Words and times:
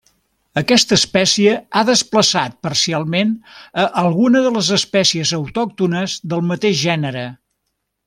Aquesta 0.59 0.95
espècie 0.99 1.53
ha 1.79 1.83
desplaçat 1.89 2.57
parcialment 2.69 3.35
a 3.85 3.85
algunes 4.03 4.49
de 4.49 4.55
les 4.59 4.75
espècies 4.81 5.37
autòctones 5.43 6.21
del 6.35 6.47
mateix 6.55 6.79
gènere. 6.91 7.29